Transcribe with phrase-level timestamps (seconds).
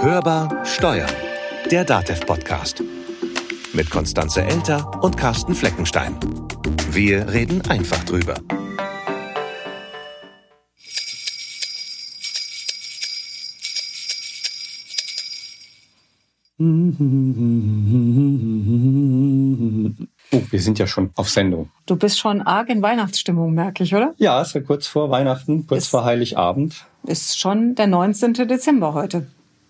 [0.00, 1.10] Hörbar Steuern,
[1.70, 2.82] der DATEV-Podcast.
[3.72, 6.16] Mit Konstanze Elter und Carsten Fleckenstein.
[6.90, 8.34] Wir reden einfach drüber.
[20.32, 21.70] Oh, wir sind ja schon auf Sendung.
[21.86, 24.14] Du bist schon arg in Weihnachtsstimmung, merke ich, oder?
[24.18, 26.86] Ja, es ist kurz vor Weihnachten, kurz Ist- vor Heiligabend.
[27.06, 28.32] Ist schon der 19.
[28.48, 29.26] Dezember heute.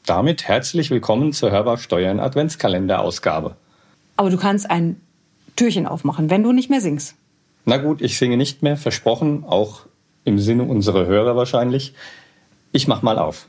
[0.06, 3.56] Damit herzlich willkommen zur Hörbar Steuern Adventskalender-Ausgabe.
[4.16, 5.00] Aber du kannst ein
[5.56, 7.14] Türchen aufmachen, wenn du nicht mehr singst.
[7.64, 9.86] Na gut, ich singe nicht mehr, versprochen, auch
[10.24, 11.94] im Sinne unserer Hörer wahrscheinlich.
[12.70, 13.48] Ich mach mal auf.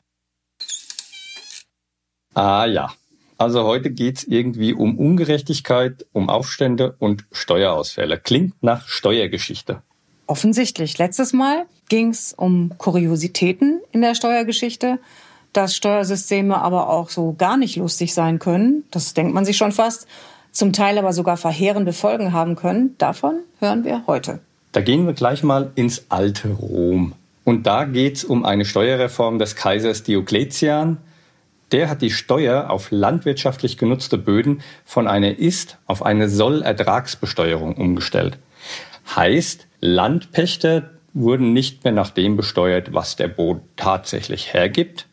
[2.33, 2.93] Ah ja,
[3.37, 8.17] also heute geht's irgendwie um Ungerechtigkeit, um Aufstände und Steuerausfälle.
[8.17, 9.81] Klingt nach Steuergeschichte.
[10.25, 10.97] Offensichtlich.
[10.97, 14.99] Letztes Mal ging es um Kuriositäten in der Steuergeschichte,
[15.55, 18.83] dass Steuersysteme aber auch so gar nicht lustig sein können.
[18.91, 20.07] Das denkt man sich schon fast.
[20.51, 22.95] Zum Teil aber sogar verheerende Folgen haben können.
[22.97, 24.39] Davon hören wir heute.
[24.71, 27.13] Da gehen wir gleich mal ins alte Rom.
[27.43, 30.97] Und da geht's um eine Steuerreform des Kaisers Diokletian.
[31.71, 38.37] Der hat die Steuer auf landwirtschaftlich genutzte Böden von einer Ist- auf eine Soll-Ertragsbesteuerung umgestellt.
[39.15, 45.07] Heißt, Landpächter wurden nicht mehr nach dem besteuert, was der Boden tatsächlich hergibt,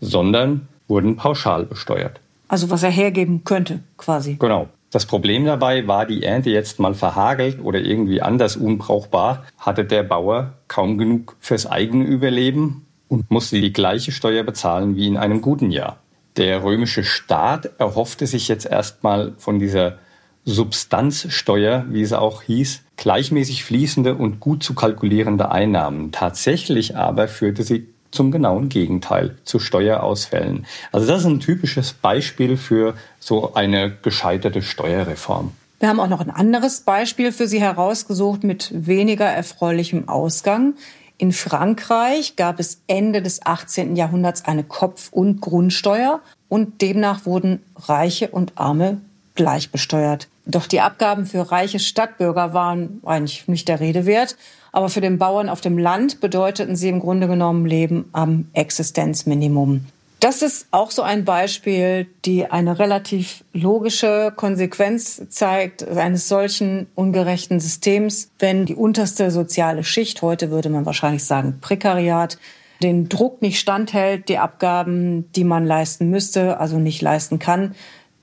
[0.00, 2.20] sondern wurden pauschal besteuert.
[2.48, 4.36] Also was er hergeben könnte, quasi.
[4.38, 4.68] Genau.
[4.90, 10.02] Das Problem dabei war die Ernte jetzt mal verhagelt oder irgendwie anders unbrauchbar, hatte der
[10.02, 15.42] Bauer kaum genug fürs eigene Überleben und musste die gleiche Steuer bezahlen wie in einem
[15.42, 15.98] guten Jahr.
[16.38, 19.98] Der römische Staat erhoffte sich jetzt erstmal von dieser
[20.44, 26.12] Substanzsteuer, wie es auch hieß, gleichmäßig fließende und gut zu kalkulierende Einnahmen.
[26.12, 30.66] Tatsächlich aber führte sie zum genauen Gegenteil, zu Steuerausfällen.
[30.92, 35.52] Also das ist ein typisches Beispiel für so eine gescheiterte Steuerreform.
[35.80, 40.74] Wir haben auch noch ein anderes Beispiel für Sie herausgesucht mit weniger erfreulichem Ausgang.
[41.18, 43.96] In Frankreich gab es Ende des 18.
[43.96, 49.00] Jahrhunderts eine Kopf- und Grundsteuer und demnach wurden Reiche und Arme
[49.34, 50.28] gleich besteuert.
[50.48, 54.36] Doch die Abgaben für reiche Stadtbürger waren eigentlich nicht der Rede wert.
[54.72, 59.84] Aber für den Bauern auf dem Land bedeuteten sie im Grunde genommen Leben am Existenzminimum.
[60.20, 67.60] Das ist auch so ein Beispiel, die eine relativ logische Konsequenz zeigt eines solchen ungerechten
[67.60, 72.36] Systems, wenn die unterste soziale Schicht, heute würde man wahrscheinlich sagen Prekariat,
[72.82, 77.76] den Druck nicht standhält, die Abgaben, die man leisten müsste, also nicht leisten kann,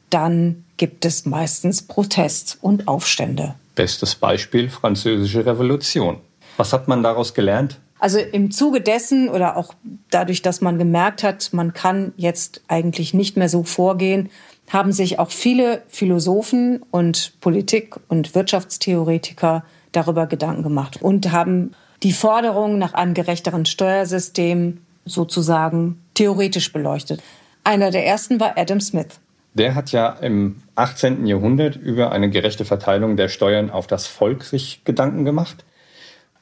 [0.09, 3.56] dann gibt es meistens Protest und Aufstände.
[3.75, 6.18] Bestes Beispiel Französische Revolution.
[6.58, 7.80] Was hat man daraus gelernt?
[8.00, 9.74] Also im Zuge dessen oder auch
[10.12, 14.30] dadurch, dass man gemerkt hat, man kann jetzt eigentlich nicht mehr so vorgehen,
[14.69, 21.72] haben sich auch viele Philosophen und Politik- und Wirtschaftstheoretiker darüber Gedanken gemacht und haben
[22.03, 27.22] die Forderung nach einem gerechteren Steuersystem sozusagen theoretisch beleuchtet.
[27.64, 29.19] Einer der ersten war Adam Smith.
[29.55, 31.25] Der hat ja im 18.
[31.25, 35.63] Jahrhundert über eine gerechte Verteilung der Steuern auf das Volk sich Gedanken gemacht.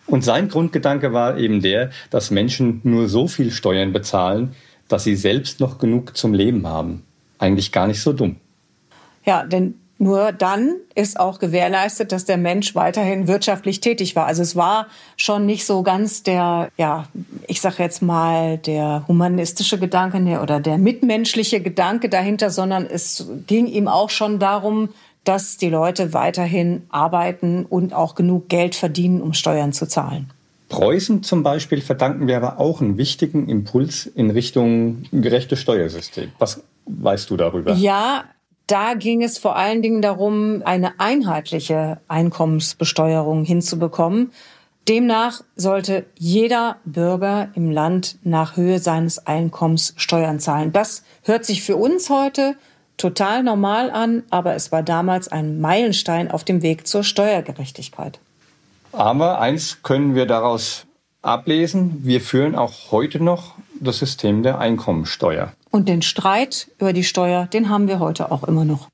[0.07, 4.55] Und sein Grundgedanke war eben der, dass Menschen nur so viel Steuern bezahlen,
[4.87, 7.03] dass sie selbst noch genug zum Leben haben.
[7.37, 8.37] Eigentlich gar nicht so dumm.
[9.25, 14.25] Ja, denn nur dann ist auch gewährleistet, dass der Mensch weiterhin wirtschaftlich tätig war.
[14.25, 17.05] Also es war schon nicht so ganz der, ja,
[17.47, 23.29] ich sage jetzt mal, der humanistische Gedanke ne, oder der mitmenschliche Gedanke dahinter, sondern es
[23.47, 24.89] ging ihm auch schon darum,
[25.23, 30.29] dass die Leute weiterhin arbeiten und auch genug Geld verdienen, um Steuern zu zahlen.
[30.67, 36.31] Preußen zum Beispiel verdanken wir aber auch einen wichtigen Impuls in Richtung gerechtes Steuersystem.
[36.39, 37.73] Was weißt du darüber?
[37.75, 38.25] Ja,
[38.73, 44.31] da ging es vor allen Dingen darum, eine einheitliche Einkommensbesteuerung hinzubekommen.
[44.89, 50.71] Demnach sollte jeder Bürger im Land nach Höhe seines Einkommens Steuern zahlen.
[50.71, 52.55] Das hört sich für uns heute
[52.97, 58.19] total normal an, aber es war damals ein Meilenstein auf dem Weg zur Steuergerechtigkeit.
[58.91, 60.87] Aber eins können wir daraus
[61.21, 65.53] ablesen, wir führen auch heute noch das System der Einkommensteuer.
[65.75, 68.89] Und den Streit über die Steuer, den haben wir heute auch immer noch.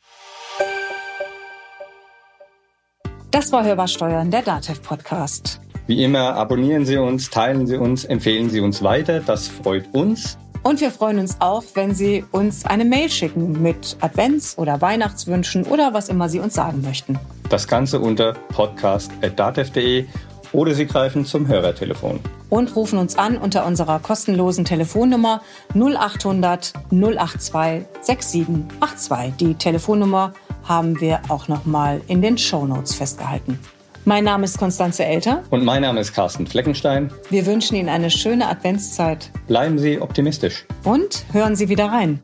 [3.32, 5.60] Das war Hörbar Steuern, der DATEV-Podcast.
[5.88, 9.20] Wie immer, abonnieren Sie uns, teilen Sie uns, empfehlen Sie uns weiter.
[9.20, 10.38] Das freut uns.
[10.64, 15.66] Und wir freuen uns auch, wenn Sie uns eine Mail schicken mit Advents- oder Weihnachtswünschen
[15.66, 17.20] oder was immer Sie uns sagen möchten.
[17.50, 20.06] Das Ganze unter podcast.datev.de
[20.54, 22.20] oder Sie greifen zum Hörertelefon.
[22.50, 25.42] Und rufen uns an unter unserer kostenlosen Telefonnummer
[25.76, 29.34] 0800 082 6782.
[29.40, 33.60] Die Telefonnummer haben wir auch nochmal in den Shownotes festgehalten.
[34.06, 35.44] Mein Name ist Konstanze Elter.
[35.52, 37.12] Und mein Name ist Carsten Fleckenstein.
[37.30, 39.30] Wir wünschen Ihnen eine schöne Adventszeit.
[39.48, 40.66] Bleiben Sie optimistisch.
[40.84, 42.24] Und hören Sie wieder rein.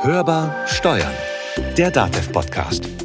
[0.00, 1.12] Hörbar Steuern.
[1.76, 2.95] Der DATEV-Podcast.